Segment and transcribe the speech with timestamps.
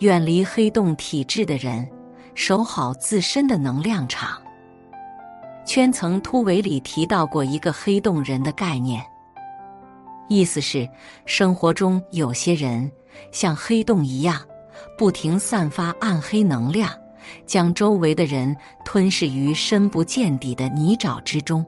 [0.00, 1.86] 远离黑洞体质的人，
[2.34, 4.40] 守好自身的能量场。
[5.66, 9.04] 圈层突围里提到过一个黑洞人的概念，
[10.26, 10.88] 意思是
[11.26, 12.90] 生活中有些人
[13.30, 14.40] 像黑洞一样，
[14.96, 16.90] 不停散发暗黑能量，
[17.44, 18.56] 将周围的人
[18.86, 21.64] 吞噬于深不见底的泥沼之中。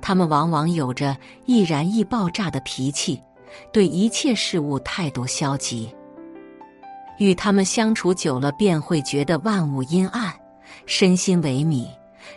[0.00, 3.20] 他们往往有着易燃易爆炸的脾气，
[3.72, 5.92] 对一切事物态度消极。
[7.20, 10.34] 与他们相处久了，便会觉得万物阴暗，
[10.86, 11.86] 身心萎靡。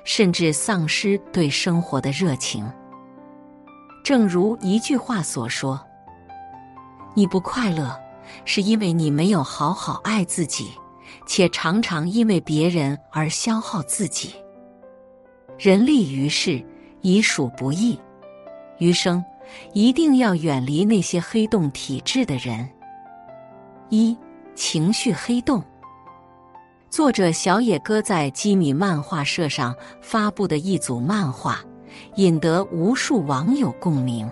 [0.05, 2.70] 甚至丧失对生活的热情。
[4.04, 5.80] 正如一句话所说
[7.16, 7.96] ：“你不快乐，
[8.44, 10.72] 是因为你没有好好爱自己，
[11.27, 14.34] 且常常因为别人而消耗自己。”
[15.60, 16.66] 人立于世，
[17.02, 17.98] 已属不易，
[18.79, 19.24] 余生
[19.74, 22.68] 一定要远离那些黑洞体质的人。
[23.90, 24.18] 一
[24.55, 25.63] 情绪黑洞。
[26.90, 31.60] 作者小野哥在基米漫画社上发布的一组漫画，
[32.15, 34.29] 引得无数网友共鸣。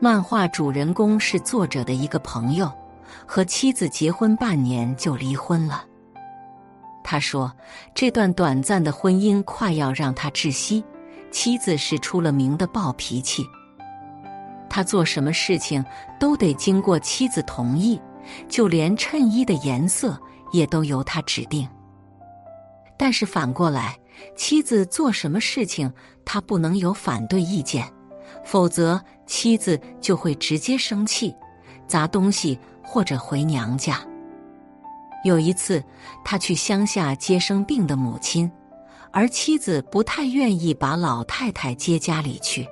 [0.00, 2.72] 漫画主人公是作者的一个朋友，
[3.26, 5.84] 和妻子结婚半年就离婚了。
[7.04, 7.52] 他说，
[7.94, 10.84] 这段短暂的婚姻快要让他窒息。
[11.30, 13.46] 妻子是出了名的暴脾气，
[14.70, 15.84] 他做什么事情
[16.18, 18.00] 都得经过妻子同意，
[18.48, 20.18] 就连衬衣的颜色。
[20.50, 21.68] 也都由他指定，
[22.96, 23.94] 但是反过来，
[24.34, 25.92] 妻子做什么事情，
[26.24, 27.86] 他不能有反对意见，
[28.46, 31.36] 否则妻子就会直接生气，
[31.86, 34.00] 砸东西或者回娘家。
[35.22, 35.84] 有一次，
[36.24, 38.50] 他去乡下接生病的母亲，
[39.12, 42.66] 而妻子不太愿意把老太太接家里去。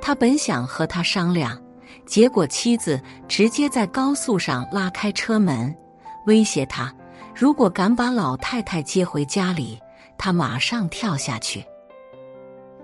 [0.00, 1.60] 他本想和他商量，
[2.06, 5.74] 结果妻子直接在高速上拉开车门。
[6.26, 6.92] 威胁他，
[7.34, 9.78] 如果敢把老太太接回家里，
[10.16, 11.64] 他马上跳下去。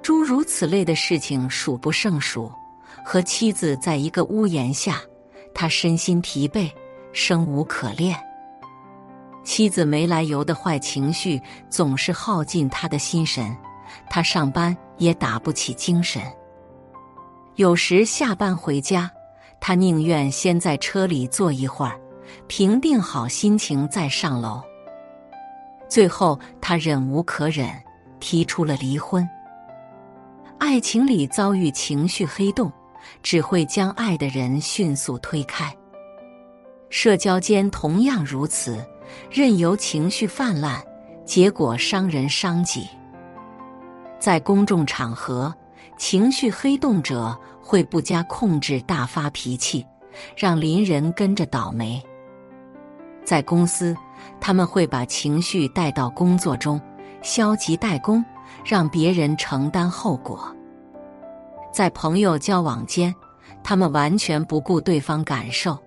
[0.02, 2.50] 诸如此类的事情数不胜数。
[3.02, 5.00] 和妻子在一个屋檐下，
[5.54, 6.70] 他身心疲惫，
[7.14, 8.14] 生无可恋。
[9.42, 13.56] 妻子没来由的坏情绪总是耗尽他的心神，
[14.10, 16.20] 他上班也打不起精神。
[17.56, 19.10] 有时下班回家，
[19.60, 21.98] 他宁愿先在车里坐一会儿。
[22.46, 24.62] 平定好心情再上楼。
[25.88, 27.68] 最后，他忍无可忍，
[28.20, 29.28] 提出了离婚。
[30.58, 32.72] 爱情里遭遇情绪黑洞，
[33.22, 35.74] 只会将爱的人迅速推开。
[36.88, 38.84] 社交间同样如此，
[39.28, 40.80] 任由情绪泛滥，
[41.24, 42.88] 结果伤人伤己。
[44.20, 45.52] 在公众场合，
[45.96, 49.86] 情绪黑洞者会不加控制大发脾气，
[50.36, 52.02] 让邻人跟着倒霉。
[53.24, 53.96] 在公司，
[54.40, 56.80] 他们会把情绪带到工作中，
[57.22, 58.24] 消极怠工，
[58.64, 60.54] 让别人承担后果。
[61.72, 63.14] 在朋友交往间，
[63.62, 65.78] 他们完全不顾对方感受，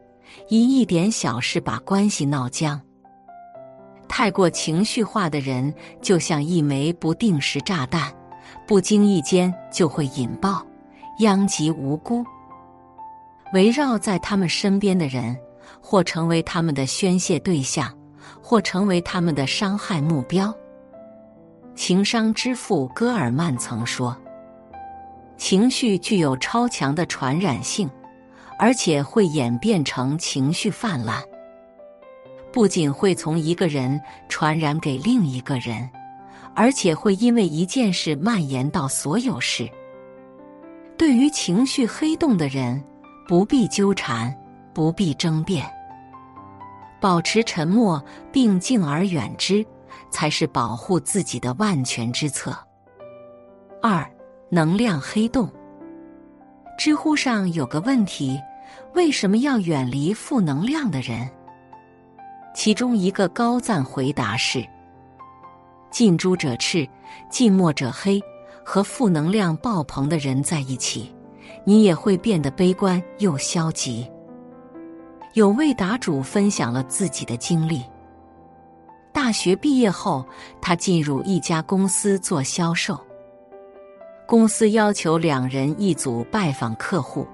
[0.48, 2.80] 因一点小事把关系闹僵。
[4.08, 8.14] 太过情绪化的人，就像一枚不定时炸弹，
[8.68, 10.66] 不经意间就会引爆，
[11.20, 12.26] 殃及无辜。
[13.54, 15.38] 围绕在他们身边的人。
[15.82, 17.94] 或成为他们的宣泄对象，
[18.42, 20.54] 或成为他们的伤害目标。
[21.76, 24.16] 情商之父戈尔曼曾说
[25.38, 27.90] ：“情绪具有超强的传染性，
[28.60, 31.22] 而且会演变成情绪泛滥，
[32.52, 34.00] 不仅会从一个人
[34.30, 35.90] 传染给另一个人，
[36.56, 39.70] 而且会因为一件事蔓延到所有事。
[40.98, 42.84] 对于情绪黑洞的人，
[43.28, 44.34] 不必纠缠。”
[44.74, 45.72] 不必争辩，
[47.00, 49.64] 保持沉默并敬而远之，
[50.10, 52.58] 才是保护自己的万全之策。
[53.84, 54.04] 二、
[54.50, 55.48] 能量黑洞。
[56.76, 58.42] 知乎上有个问题：
[58.96, 61.30] 为什么要远离负能量的人？
[62.56, 64.66] 其中一个高赞回答是：
[65.94, 66.90] 近朱者赤，
[67.30, 68.20] 近墨者黑。
[68.66, 71.14] 和负能量爆棚的人在一起，
[71.66, 74.10] 你也会变得悲观又消极。
[75.34, 77.84] 有位答主分享了自己的经历。
[79.12, 80.26] 大学毕业后，
[80.60, 83.00] 他进入一家公司做销售。
[84.26, 87.28] 公司要求两人一组拜访客户。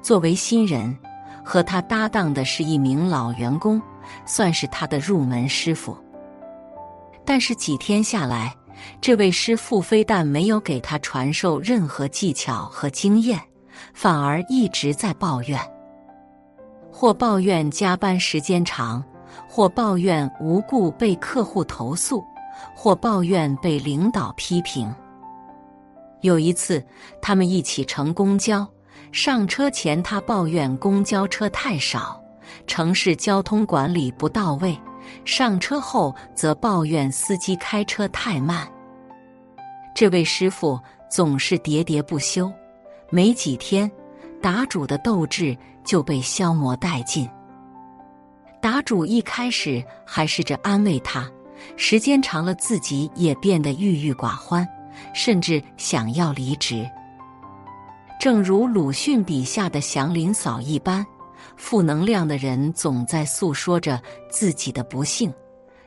[0.00, 0.96] 作为新人，
[1.44, 3.82] 和他搭档的是一名老员工，
[4.24, 5.94] 算是他的入门师傅。
[7.26, 8.54] 但是几天下来，
[9.00, 13.38] 这位师傅非但没有给他传授任何技巧和经验，
[13.92, 15.60] 反而一直在抱怨。
[16.92, 19.04] 或抱怨加班时间长，
[19.48, 22.24] 或抱怨无故被客户投诉，
[22.74, 24.90] 或抱怨被领导批评。
[26.22, 26.82] 有一次，
[27.20, 28.66] 他们一起乘公交，
[29.12, 32.18] 上车前他抱怨公交车太少，
[32.66, 34.72] 城市交通管理不到位；
[35.24, 38.66] 上车后则抱怨司机开车太慢。
[39.94, 40.78] 这位师傅
[41.10, 42.52] 总是喋喋不休，
[43.10, 43.90] 没几天，
[44.42, 47.28] 打主的斗志就被消磨殆尽。
[48.60, 51.30] 打主一开始还试着安慰他，
[51.76, 54.66] 时间长了，自己也变得郁郁寡欢，
[55.14, 56.86] 甚至想要离职。
[58.18, 61.06] 正如鲁迅笔下的祥林嫂一般，
[61.56, 64.00] 负能量的人总在诉说着
[64.30, 65.32] 自己的不幸，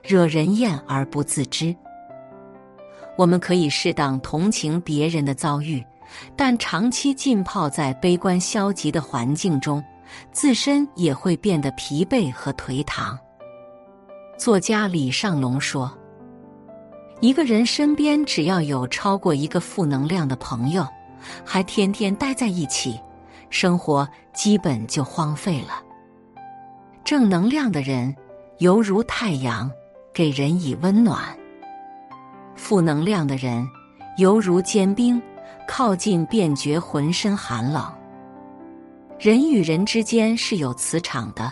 [0.04, 1.75] 惹人厌而不自知。
[3.18, 5.83] 我们可以适当同情别人的遭遇，
[6.36, 9.83] 但长期浸泡在悲观消极的环境中，
[10.31, 13.18] 自身也会变得疲惫和颓唐。
[14.38, 15.92] 作家李尚龙说
[17.19, 20.88] ：“一个人身边只要有超过一个负能量的朋友，
[21.44, 22.98] 还天天待在一起，
[23.50, 25.84] 生活基本就荒废了。
[27.04, 28.16] 正能量的人
[28.60, 29.69] 犹如太阳，
[30.13, 31.22] 给人以温暖。”
[32.56, 33.68] 负能量的人
[34.18, 35.22] 犹如坚冰，
[35.68, 37.84] 靠近便觉浑身寒冷。
[39.18, 41.52] 人与人之间是有磁场的，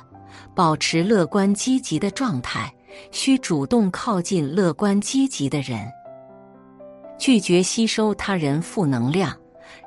[0.53, 2.73] 保持乐观积极的状态，
[3.11, 5.89] 需主动靠近乐观积极的人，
[7.17, 9.35] 拒绝吸收他人负能量。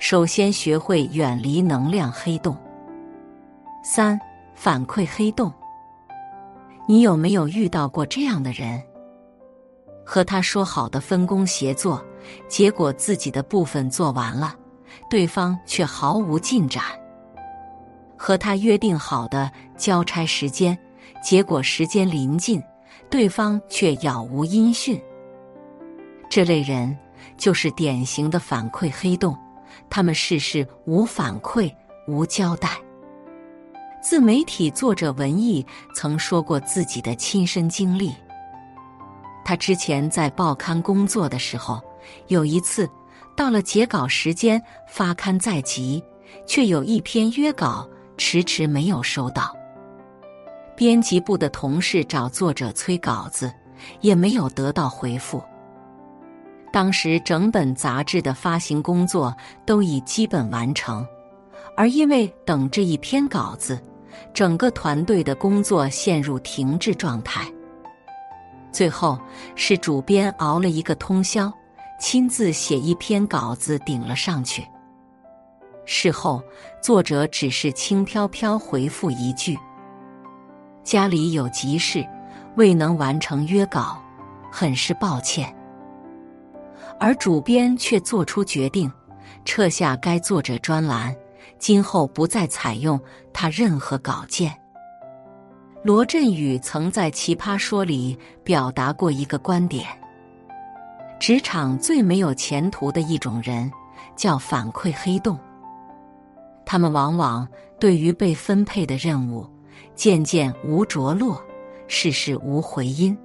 [0.01, 2.57] 首先学会远离能量黑洞。
[3.85, 4.19] 三
[4.55, 5.53] 反馈黑洞，
[6.89, 8.83] 你有没有遇到过这样的人？
[10.03, 12.03] 和他说好的分工协作，
[12.49, 14.57] 结果自己的部分做完了，
[15.11, 16.83] 对方却毫无进展；
[18.17, 20.77] 和他约定好的交差时间，
[21.23, 22.61] 结果时间临近，
[23.11, 24.99] 对方却杳无音讯。
[26.31, 26.97] 这类人
[27.37, 29.37] 就是典型的反馈黑洞，
[29.91, 31.71] 他们事事无反馈、
[32.07, 32.71] 无交代。
[34.01, 38.15] 自媒体作者文艺曾说过自己的亲身经历。
[39.45, 41.83] 他之前在报刊工作的时候，
[42.29, 42.89] 有一次
[43.37, 46.03] 到了截稿时间，发刊在即，
[46.47, 49.55] 却有一篇约稿迟迟没有收到。
[50.77, 53.53] 编辑部的同事找作者催稿子，
[54.01, 55.43] 也没有得到回复。
[56.73, 59.35] 当时整本杂志的发行工作
[59.67, 61.07] 都已基本完成，
[61.77, 63.81] 而因为等这一篇稿子，
[64.33, 67.45] 整个团队的工作陷入停滞状态。
[68.71, 69.19] 最后
[69.57, 71.53] 是主编熬了一个通宵，
[71.99, 74.65] 亲自写一篇稿子顶了上去。
[75.85, 76.41] 事后，
[76.81, 79.59] 作者只是轻飘飘回复一句
[80.85, 82.07] ：“家里有急事，
[82.55, 84.01] 未能完成约稿，
[84.53, 85.53] 很是抱歉。”
[87.01, 88.93] 而主编却做出决定，
[89.47, 91.17] 撤下该作者专栏，
[91.59, 93.01] 今后不再采用
[93.33, 94.55] 他任何稿件。
[95.83, 99.87] 罗振宇曾在《奇葩说》里表达过一个观点：
[101.19, 103.73] 职场最没有前途的一种人，
[104.15, 105.39] 叫反馈黑洞。
[106.67, 107.49] 他们往往
[107.81, 109.49] 对于被分配的任务，
[109.95, 111.43] 件件无着落，
[111.89, 113.17] 事事无回音。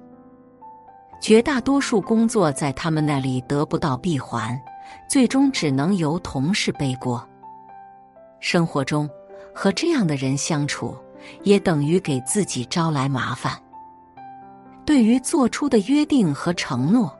[1.20, 4.60] 绝大多数工作在他们那里得不到闭环，
[5.08, 7.26] 最终只能由同事背锅。
[8.40, 9.08] 生活中，
[9.54, 10.96] 和这样的人相处。
[11.42, 13.52] 也等于给自己招来麻烦。
[14.84, 17.12] 对于做出的约定和承诺，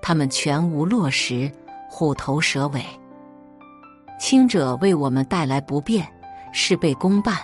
[0.00, 1.52] 他们全无落实，
[1.86, 2.82] 虎头蛇尾。
[4.18, 6.06] 轻者为我们带来不便，
[6.52, 7.34] 事倍功半；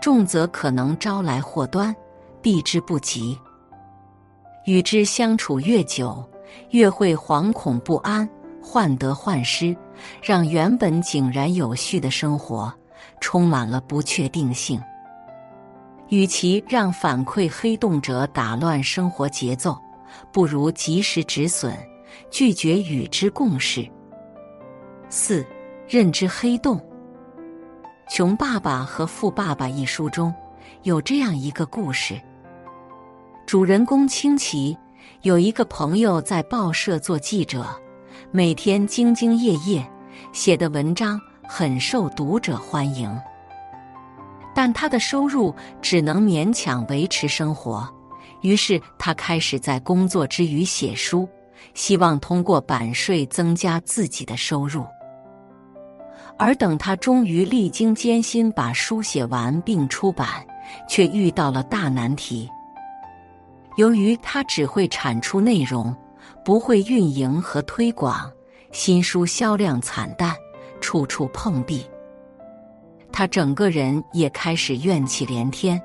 [0.00, 1.92] 重则可能招来祸端，
[2.40, 3.36] 避之不及。
[4.66, 6.22] 与之相处越久，
[6.70, 8.28] 越会惶恐不安、
[8.60, 9.74] 患得患失，
[10.22, 12.72] 让原本井然有序的生活
[13.20, 14.80] 充满了不确定性。
[16.08, 19.76] 与其让反馈黑洞者打乱生活节奏，
[20.32, 21.76] 不如及时止损，
[22.30, 23.88] 拒绝与之共事。
[25.08, 25.46] 四、
[25.88, 26.76] 认知黑洞。
[28.08, 30.32] 《穷爸爸和富爸爸》一书中
[30.82, 32.20] 有这样一个故事：
[33.46, 34.76] 主人公清奇
[35.22, 37.64] 有一个朋友在报社做记者，
[38.32, 39.88] 每天兢兢业业，
[40.32, 43.08] 写的文章很受读者欢迎。
[44.52, 47.88] 但他的收入只能勉强维持生活，
[48.40, 51.28] 于是他开始在工作之余写书，
[51.72, 54.84] 希望通过版税增加自己的收入。
[56.36, 60.44] 而等他终于历经艰辛把书写完并出版，
[60.88, 62.50] 却遇到了大难题。
[63.76, 65.94] 由于他只会产出内容，
[66.44, 68.30] 不会运营和推广，
[68.72, 70.34] 新书销量惨淡，
[70.80, 71.84] 处处碰壁。
[73.12, 75.80] 他整个人也开始怨气连天，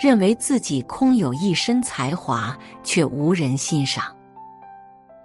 [0.00, 4.04] 认为自己空有一身才华，却无人欣赏。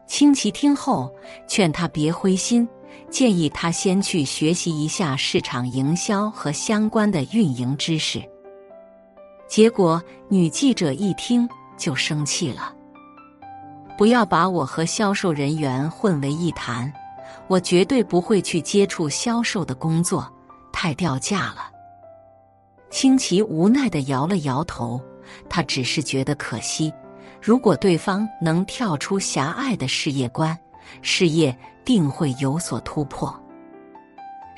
[0.08, 1.12] 清奇听后
[1.48, 2.68] 劝他别灰心。
[3.10, 8.22] 建议他先去学习一下市场营销和相关的运营知识。
[9.50, 11.48] 结果女记者一听
[11.82, 12.72] 就生气了
[13.98, 16.94] ：“不要把我和销售人员混为一谈，
[17.48, 20.32] 我绝对不会去接触销售的工作，
[20.72, 21.72] 太掉价了。”
[22.92, 25.02] 清奇无奈的摇了摇头，
[25.50, 26.94] 他只是觉得可惜，
[27.42, 30.56] 如果对方能跳出狭隘的事业观。
[31.02, 33.34] 事业定会有所突破。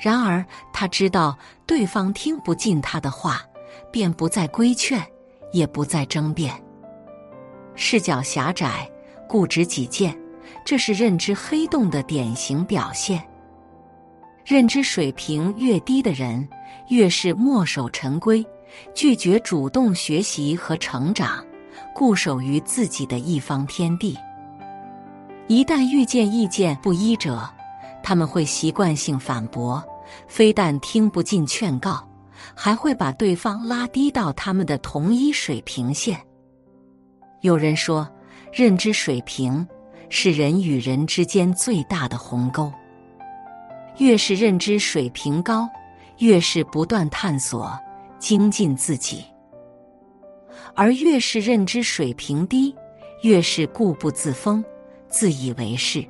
[0.00, 3.40] 然而，他知道对方听不进他的话，
[3.92, 5.00] 便不再规劝，
[5.52, 6.52] 也不再争辩。
[7.74, 8.88] 视角狭窄、
[9.28, 10.16] 固执己见，
[10.64, 13.22] 这是认知黑洞的典型表现。
[14.44, 16.46] 认知水平越低的人，
[16.88, 18.44] 越是墨守成规，
[18.94, 21.44] 拒绝主动学习和成长，
[21.94, 24.16] 固守于自己的一方天地。
[25.46, 27.48] 一旦遇见意见不一者，
[28.02, 29.82] 他们会习惯性反驳，
[30.28, 32.06] 非但听不进劝告，
[32.54, 36.20] 还会把对方拉低到他们的同一水平线。
[37.44, 38.08] 有人说，
[38.50, 39.68] 认知水平
[40.08, 42.72] 是人与人之间最大的鸿沟。
[43.98, 45.68] 越是认知水平高，
[46.20, 47.78] 越是不断探索、
[48.18, 49.18] 精进自己；
[50.74, 52.74] 而越是认知水平低，
[53.20, 54.64] 越是固步自封。
[55.06, 56.02] 自以为是。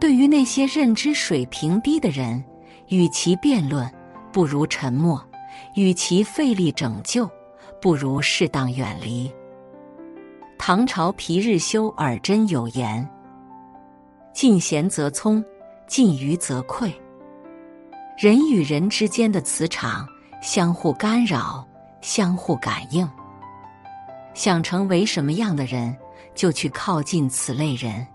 [0.00, 2.42] 对于那些认知水平低的人，
[2.88, 3.86] 与其辩论，
[4.32, 5.18] 不如沉默；
[5.74, 7.28] 与其费力拯救，
[7.78, 9.30] 不如适当远离。
[10.58, 13.08] 唐朝皮日休耳真有言
[14.34, 15.42] ：“进贤则聪，
[15.86, 16.92] 进愚则溃。”
[18.18, 20.06] 人与人之间的磁场
[20.42, 21.66] 相互干扰，
[22.00, 23.08] 相互感应。
[24.34, 25.96] 想成为什么样的人？
[26.34, 28.06] 就去靠近此类人，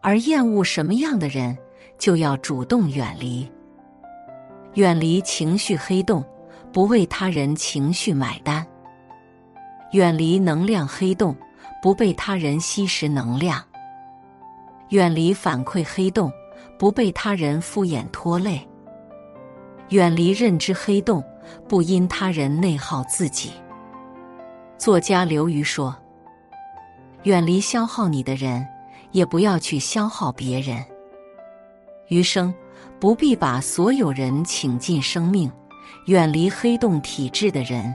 [0.00, 1.56] 而厌恶什么样的人，
[1.98, 3.50] 就要主动远离。
[4.74, 6.24] 远离情绪黑洞，
[6.72, 8.64] 不为他人情绪买单；
[9.94, 11.36] 远离能量黑洞，
[11.80, 13.60] 不被他人吸食能量；
[14.88, 16.32] 远离反馈黑洞，
[16.76, 18.58] 不被他人敷衍拖累；
[19.90, 21.22] 远离认知黑洞，
[21.68, 23.52] 不因他人内耗自己。
[24.76, 25.94] 作家刘瑜说。
[27.22, 28.66] 远离消耗你的人，
[29.12, 30.84] 也不要去消耗别人。
[32.08, 32.52] 余生
[33.00, 35.50] 不必把所有人请进生命，
[36.06, 37.94] 远离黑洞体质的人，